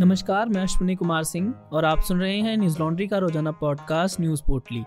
[0.00, 4.20] नमस्कार, मैं अश्विनी कुमार सिंह और आप सुन रहे हैं न्यूज़ लॉन्ड्री का रोज़ाना पॉडकास्ट
[4.20, 4.80] न्यूज़ पोर्टली।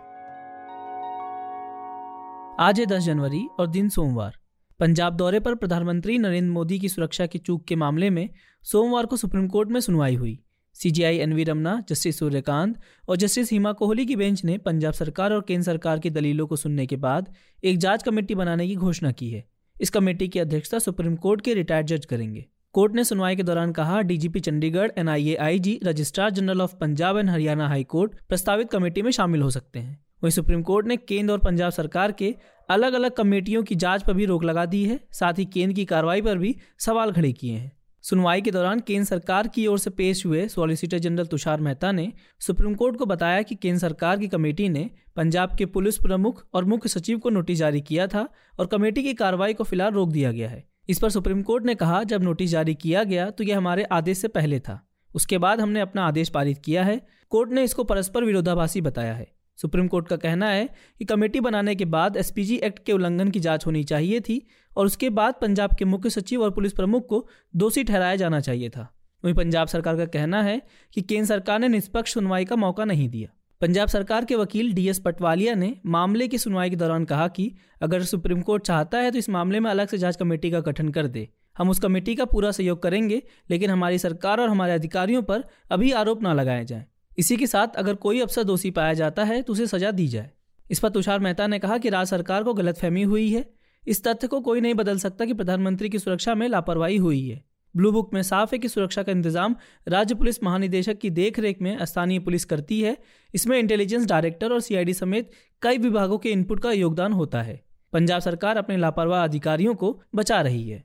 [2.59, 4.37] आज है 10 जनवरी और दिन सोमवार।
[4.79, 8.29] पंजाब दौरे पर प्रधानमंत्री नरेंद्र मोदी की सुरक्षा की चूक के मामले में
[8.63, 10.39] सोमवार को सुप्रीम कोर्ट में सुनवाई हुई।
[10.73, 15.41] सीजीआई एनवी रमना, जस्टिस सूर्यकांत और जस्टिस हिमा कोहली की बेंच ने पंजाब सरकार और
[15.41, 19.29] केंद्र सरकार की दलीलों को सुनने के बाद एक जाँच कमेटी बनाने की घोषणा की
[19.29, 19.45] है।
[19.81, 23.71] इस कमेटी की अध्यक्षता सुप्रीम कोर्ट के रिटायर्ड जज करेंगे। कोर्ट ने सुनवाई के दौरान
[23.71, 29.01] कहा, DGP Chandigarh NIA IG registrar general of Punjab and Haryana high court प्रस्तावित कमेटी
[29.01, 32.35] में शामिल हो सकते हैं। वहीं सुप्रीम कोर्ट ने केंद्र और पंजाब सरकार के
[32.69, 35.85] अलग अलग कमेटियों की जाँच पर भी रोक लगा दी है, साथ ही केंद्र की
[35.85, 37.71] कार्रवाई पर भी सवाल खड़े किए हैं।
[38.03, 42.11] सुनवाई के दौरान केंद्र सरकार की ओर से पेश हुए सॉलिसिटर जनरल तुषार मेहता ने
[42.39, 46.65] सुप्रीम कोर्ट को बताया कि केंद्र सरकार की कमेटी ने पंजाब के पुलिस प्रमुख और
[46.65, 48.27] मुख्य सचिव को नोटिस जारी किया था
[48.59, 51.75] और कमेटी की कार्रवाई को फ़िलहाल रोक दिया गया है। इस पर सुप्रीम कोर्ट ने
[51.75, 54.79] कहा, जब नोटिस जारी किया गया तो यह हमारे आदेश से पहले था।
[55.15, 56.99] उसके बाद हमने अपना आदेश पारित किया है।
[57.31, 61.75] कोर्ट ने इसको परस्पर विरोधाभासी बताया है। सुप्रीम कोर्ट का कहना है कि कमेटी बनाने
[61.75, 64.41] के बाद एसपीजी एक्ट के उल्लंघन की जाँच होनी चाहिए थी
[64.77, 68.69] और उसके बाद पंजाब के मुख्य सचिव और पुलिस प्रमुख को दोषी ठहराया जाना चाहिए
[68.69, 68.87] था।
[69.23, 70.61] वहीं पंजाब सरकार का कहना है
[70.93, 74.99] कि केंद्र सरकार ने निष्पक्ष सुनवाई का मौका नहीं दिया। पंजाब सरकार के वकील डीएस
[74.99, 79.17] पटवालिया ने मामले की सुनवाई के दौरान कहा कि अगर सुप्रीम कोर्ट चाहता है तो
[79.17, 82.25] इस मामले में अलग से जाँच कमेटी का गठन कर दे। हम उस कमेटी का
[82.25, 86.85] पूरा सहयोग करेंगे, लेकिन हमारी सरकार और हमारे अधिकारियों पर अभी आरोप न लगाए जाएँ।
[87.17, 90.29] इसी के साथ अगर कोई अफसर दोषी पाया जाता है तो उसे सजा दी जाए।
[90.71, 93.45] इस पर तुषार मेहता ने कहा कि राज्य सरकार को गलतफहमी हुई है।
[93.87, 97.43] इस तथ्य को कोई नहीं बदल सकता कि प्रधानमंत्री की सुरक्षा में लापरवाही हुई है।
[97.75, 99.55] ब्लू बुक में साफ़ है कि सुरक्षा का इंतज़ाम
[99.87, 102.97] राज्य पुलिस महानिदेशक की देखरेख में स्थानीय पुलिस करती है।
[103.33, 107.61] इसमें इंटेलिजेंस डायरेक्टर और सीआईडी समेत कई विभागों के इनपुट का योगदान होता है।
[107.93, 110.83] पंजाब सरकार अपने लापरवाह अधिकारियों को बचा रही है।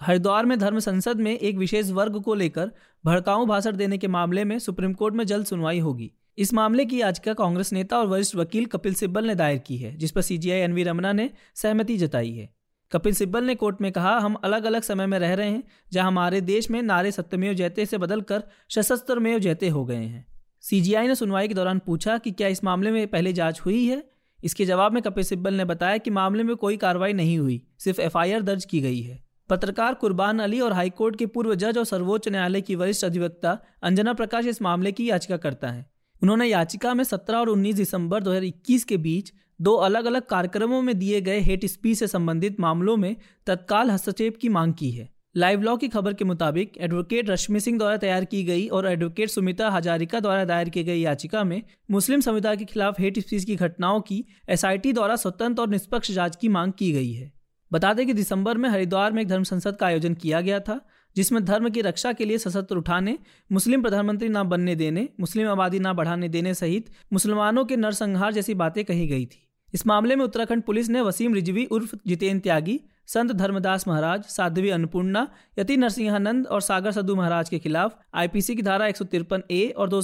[0.00, 2.70] हरिद्वार में धर्म संसद में एक विशेष वर्ग को लेकर
[3.04, 7.00] भड़काऊ भाषण देने के मामले में सुप्रीम कोर्ट में जल्द सुनवाई होगी। इस मामले की
[7.00, 10.58] याचिका कांग्रेस नेता और वरिष्ठ वकील कपिल सिब्बल ने दायर की है, जिस पर सीजीआई
[10.58, 12.48] एनवी रमना ने सहमति जताई है।
[12.92, 15.62] कपिल सिब्बल ने कोर्ट में कहा, हम अलग अलग समय में रह रहे हैं,
[15.92, 20.26] जहाँ हमारे देश में नारे सत्यमेव जयते से बदलकर सशस्त्र में जयते हो गए हैं।
[20.60, 24.10] सीजीआई ने सुनवाई के दौरान पूछा कि क्या इस मामले में पहले जाँच हुई है?
[24.44, 28.00] इसके जवाब में कपिल सिब्बल ने बताया कि मामले में कोई कार्रवाई नहीं हुई, सिर्फ़
[28.00, 32.28] एफआईआर दर्ज की गई है। पत्रकार कुर्बान अली और हाईकोर्ट के पूर्व जज और सर्वोच्च
[32.28, 35.90] न्यायालय की वरिष्ठ अधिवक्ता अंजना प्रकाश इस मामले की याचिका करता है।
[36.22, 40.98] उन्होंने याचिका में 17 और 19 दिसंबर 2021 के बीच दो अलग अलग कार्यक्रमों में
[40.98, 43.16] दिए गए हेट स्पीच से संबंधित मामलों में
[43.46, 47.78] तत्काल हस्तक्षेप की मांग की है। लाइव लॉ की खबर के मुताबिक एडवोकेट रश्मि सिंह
[47.78, 52.20] द्वारा तैयार की गई और एडवोकेट सुमिता हजारिका द्वारा दायर की गई याचिका में मुस्लिम
[52.20, 56.48] समुदाय के खिलाफ हेट स्पीच की घटनाओं की एसआईटी द्वारा स्वतंत्र और निष्पक्ष जाँच की
[56.48, 57.32] मांग की गई है।
[57.72, 60.80] बता दें कि दिसंबर में हरिद्वार में एक धर्म संसद का आयोजन किया गया था,
[61.16, 63.18] जिसमें धर्म की रक्षा के लिए सशस्त्र उठाने,
[63.52, 68.54] मुस्लिम प्रधानमंत्री न बनने देने, मुस्लिम आबादी न बढ़ाने देने सहित मुसलमानों के नरसंहार जैसी
[68.54, 72.80] बातें कही गई थी। इस मामले में उत्तराखंड पुलिस ने वसीम रिजवी उर्फ़ जितेंद्र त्यागी,
[73.06, 78.62] संत धर्मदास महाराज, साध्वी अन्नपूर्णा, यति नरसिंहानंद और सागर सदू महाराज के खिलाफ आईपीसी की
[78.62, 80.02] धारा एक ए और दो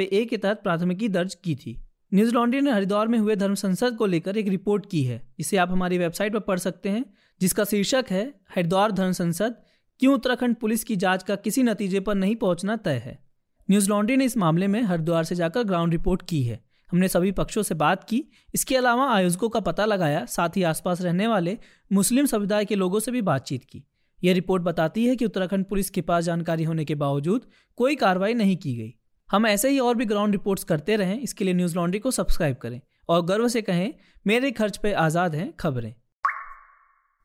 [0.00, 1.82] ए के तहत प्राथमिकी दर्ज की थी।
[2.14, 5.56] न्यूज़ लॉन्ड्री ने हरिद्वार में हुए धर्म संसद को लेकर एक रिपोर्ट की है। इसे
[5.56, 7.04] आप हमारी वेबसाइट पर पढ़ सकते हैं,
[7.40, 9.54] जिसका शीर्षक है, हरिद्वार धर्म संसद,
[10.00, 13.18] क्यों उत्तराखंड पुलिस की जाँच का किसी नतीजे पर नहीं पहुँचना तय है?
[13.70, 17.32] न्यूज़ लॉन्ड्री ने इस मामले में हरिद्वार से जाकर ग्राउंड रिपोर्ट की है। हमने सभी
[17.32, 21.56] पक्षों से बात की। इसके अलावा आयोजकों का पता लगाया, साथ ही आसपास रहने वाले
[21.90, 23.84] मुस्लिम समुदाय के लोगों से भी बातचीत की।
[24.24, 27.46] यह रिपोर्ट बताती है कि उत्तराखंड पुलिस के पास जानकारी होने के बावजूद
[27.78, 28.94] कोई कार्रवाई नहीं की गई।
[29.30, 32.56] हम ऐसे ही और भी ग्राउंड रिपोर्ट्स करते रहें। इसके लिए न्यूज़ लॉन्ड्री को सब्सक्राइब
[32.56, 33.92] करें और गर्व से कहें,
[34.26, 35.94] मेरे खर्च पे आज़ाद हैं खबरें।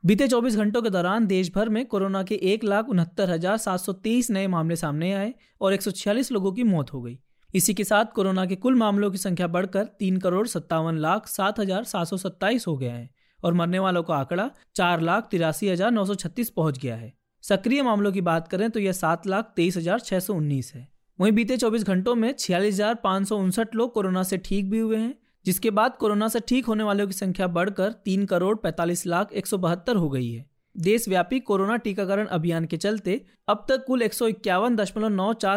[0.04, 3.80] बीते 24 घंटों के दौरान देश भर में कोरोना के एक लाख उनहत्तर हज़ार सात
[3.80, 7.20] सौ तेईस नए मामले सामने आए और एक सौ छियालीस लोगों की मौत हो गई।
[7.58, 11.60] इसी के साथ कोरोना के कुल मामलों की संख्या बढ़कर तीन करोड़ सत्तावन लाख सात
[11.60, 13.10] हज़ार सात सौ सत्ताईस हो गया है
[13.40, 17.12] और मरने वालों का आंकड़ा चार लाख तिरासी हज़ार नौ सौ छत्तीस पहुँच गया है।
[17.44, 20.88] सक्रिय मामलों की बात करें तो यह सात लाख तेईस हज़ार छह सौ उन्नीस है।
[21.20, 24.80] वहीं बीते 24 घंटों में छियालीस हज़ार पाँच सौ उनसठ लोग कोरोना से ठीक भी
[24.80, 25.14] हुए हैं,
[25.46, 29.48] जिसके बाद कोरोना से ठीक होने वालों की संख्या बढ़कर तीन करोड़ पैंतालीस लाख एक
[29.48, 30.46] सौ बहत्तर हो गई है।
[30.80, 34.14] देशव्यापी कोरोना टीकाकरण अभियान के चलते अब तक कुल एक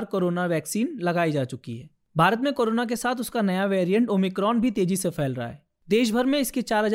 [0.04, 4.60] कोरोना वैक्सीन लगाई जा चुकी है। भारत में कोरोना के साथ उसका नया वेरिएंट ओमिक्रॉन
[4.60, 6.88] भी तेज़ी से फैल रहा है। देश भर में इसके चार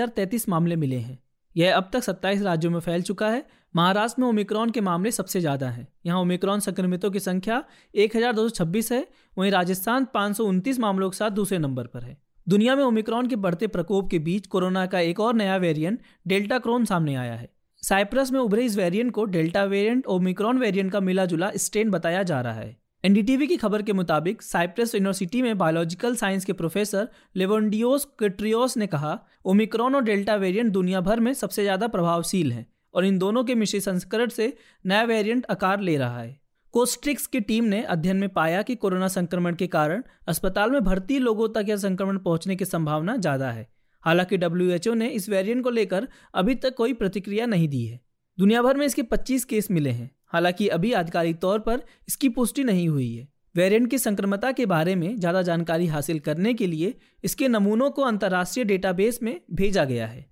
[0.50, 1.20] मामले मिले हैं।
[1.58, 3.46] यह अब तक 27 राज्यों में फैल चुका है।
[3.76, 7.64] महाराष्ट्र में ओमिक्रॉन के मामले सबसे ज़्यादा हैं। यहाँ ओमिक्रॉन संक्रमितों की संख्या
[7.96, 9.08] 1226 है।
[9.38, 10.42] वहीं राजस्थान पाँच
[10.80, 12.18] मामलों के साथ दूसरे नंबर पर है।
[12.48, 16.60] दुनिया में ओमिक्रॉन के बढ़ते प्रकोप के बीच कोरोना का एक और नया वेरिएंट डेल्टा
[16.60, 17.55] क्रोन सामने आया है।
[17.86, 22.22] साइप्रस में उभरे इस वेरिएंट को डेल्टा वेरिएंट, ओमिक्रॉन वेरिएंट का मिला जुला स्टेन बताया
[22.24, 27.08] जा रहा है। एनडीटीवी की खबर के मुताबिक, साइप्रस यूनिवर्सिटी में बायोलॉजिकल साइंस के प्रोफेसर
[27.36, 32.66] लेवोडियोस कट्रियोस ने कहा, ओमिक्रॉन और डेल्टा वेरिएंट दुनिया भर में सबसे ज़्यादा प्रभावशील हैं
[32.94, 34.52] और इन दोनों के मिश्रित संस्करण से
[34.86, 36.40] नया वेरिएंट आकार ले रहा है।
[36.74, 41.20] कोस्ट्रिक्स की टीम ने अध्ययन में पाया कि कोरोना संक्रमण के कारण अस्पताल में भर्ती
[41.20, 43.68] लोगों तक यह संक्रमण पहुँचने की संभावना ज़्यादा है।
[44.06, 48.00] हालाँकि डब्ल्यू ने इस वेरिएंट को लेकर अभी तक कोई प्रतिक्रिया नहीं दी है।
[48.38, 52.64] दुनिया भर में इसके 25 केस मिले हैं। हालाँकि अभी आधिकारिक तौर पर इसकी पुष्टि
[52.64, 56.94] नहीं हुई है। वेरिएंट की संक्रमता के बारे में ज़्यादा जानकारी हासिल करने के लिए
[57.24, 60.26] इसके नमूनों को अंतर्राष्ट्रीय डेटाबेस में भेजा गया है।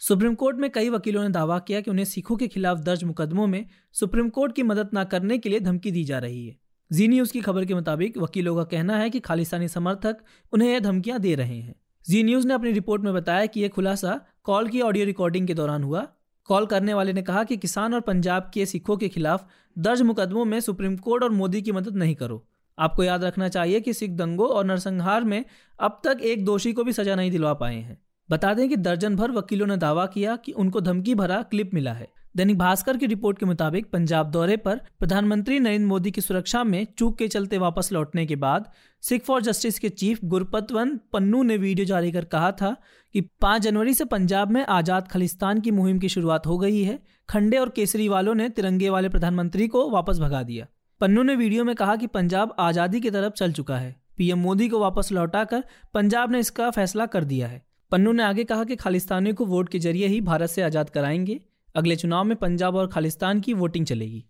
[0.00, 3.46] सुप्रीम कोर्ट में कई वकीलों ने दावा किया कि उन्हें सिखों के खिलाफ दर्ज मुकदमों
[3.46, 6.56] में सुप्रीम कोर्ट की मदद न करने के लिए धमकी दी जा रही है।
[6.90, 10.16] जी न्यूज़ की खबर के मुताबिक वकीलों का कहना है कि खालिस्तानी समर्थक
[10.52, 11.74] उन्हें यह धमकियाँ दे रहे हैं।
[12.08, 15.54] जी न्यूज़ ने अपनी रिपोर्ट में बताया कि यह खुलासा कॉल की ऑडियो रिकॉर्डिंग के
[15.54, 16.06] दौरान हुआ।
[16.44, 19.46] कॉल करने वाले ने कहा कि किसान और पंजाब के सिखों के खिलाफ
[19.78, 22.46] दर्ज मुकदमों में सुप्रीम कोर्ट और मोदी की मदद नहीं करो।
[22.78, 25.44] आपको याद रखना चाहिए कि सिख दंगों और नरसंहार में
[25.80, 29.16] अब तक एक दोषी को भी सजा नहीं दिलवा पाए हैं। बता दें कि दर्जन
[29.16, 33.06] भर वकीलों ने दावा किया कि उनको धमकी भरा क्लिप मिला है। दैनिक भास्कर की
[33.06, 37.58] रिपोर्ट के मुताबिक पंजाब दौरे पर प्रधानमंत्री नरेंद्र मोदी की सुरक्षा में चूक के चलते
[37.58, 38.70] वापस लौटने के बाद
[39.02, 42.74] सिख फॉर जस्टिस के चीफ गुरपतवन पन्नू ने वीडियो जारी कर कहा था
[43.14, 46.98] कि 5 जनवरी से पंजाब में आज़ाद खालिस्तान की मुहिम की शुरुआत हो गई है।
[47.28, 50.66] खंडे और केसरी वालों ने तिरंगे वाले प्रधानमंत्री को वापस भगा दिया।
[51.00, 54.68] पन्नू ने वीडियो में कहा कि पंजाब आज़ादी की तरफ़ चल चुका है। पीएम मोदी
[54.68, 55.64] को वापस लौटाकर
[55.94, 57.62] पंजाब ने इसका फैसला कर दिया है।
[57.92, 61.40] पन्नू ने आगे कहा कि खालिस्तानियों को वोट के ज़रिए ही भारत से आज़ाद कराएँगे।
[61.74, 64.24] अगले चुनाव में पंजाब और खालिस्तान की वोटिंग चलेगी।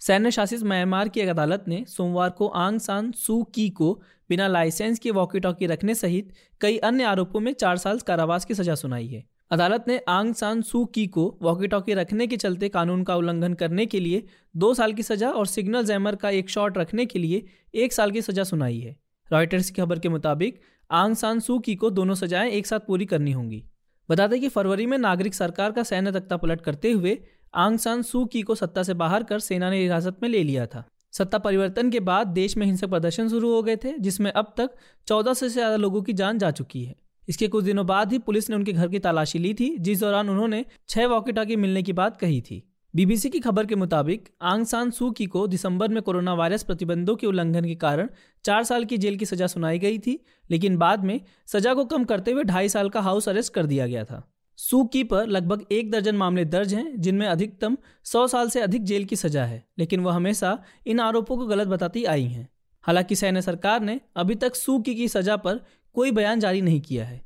[0.00, 4.48] सैन्य शासित म्यांमार की एक अदालत ने सोमवार को आंग सान सू की को बिना
[4.48, 8.74] लाइसेंस के वॉकी टॉकी रखने सहित कई अन्य आरोपों में चार साल कारावास की सजा
[8.74, 13.04] सुनाई है। अदालत ने आंग सान सू की को वॉकी टॉकी रखने के चलते कानून
[13.04, 14.24] का उल्लंघन करने के लिए
[14.56, 17.44] दो साल की सजा और सिग्नल जैमर का एक शॉट रखने के लिए
[17.74, 18.96] एक साल की सजा सुनाई है।
[19.32, 20.60] रॉयटर्स की खबर के मुताबिक,
[20.90, 23.64] आंग सान सू की को दोनों सजाएँ एक साथ पूरी करनी होंगी।
[24.08, 27.18] बता दें कि फरवरी में नागरिक सरकार का सैन्य तख्ता पलट करते हुए
[27.54, 30.66] आंग सान सू की को सत्ता से बाहर कर सेना ने हिरासत में ले लिया
[30.66, 34.54] था। सत्ता परिवर्तन के बाद देश में हिंसक प्रदर्शन शुरू हो गए थे, जिसमें अब
[34.56, 34.70] तक
[35.08, 36.94] चौदह से ज़्यादा लोगों की जान जा चुकी है।
[37.28, 40.28] इसके कुछ दिनों बाद ही पुलिस ने उनके घर की तलाशी ली थी, जिस दौरान
[40.30, 42.62] उन्होंने छह वॉकी टॉकी मिलने की बात कही थी।
[42.96, 47.16] बीबीसी की खबर के मुताबिक आंग सान सू की को दिसंबर में कोरोना वायरस प्रतिबंधों
[47.16, 48.08] के उल्लंघन के कारण
[48.44, 52.04] चार साल की जेल की सजा सुनाई गई थी लेकिन बाद में सजा को कम
[52.04, 55.66] करते हुए ढाई साल का हाउस अरेस्ट कर दिया गया था। सू की पर लगभग
[55.72, 59.64] एक दर्जन मामले दर्ज हैं जिनमें अधिकतम सौ साल से अधिक जेल की सजा है
[59.78, 62.48] लेकिन वह हमेशा इन आरोपों को गलत बताती आई हैं।
[62.84, 65.60] हालाँकि सैन्य सरकार ने अभी तक सू की, की सजा पर
[65.94, 67.25] कोई बयान जारी नहीं किया है।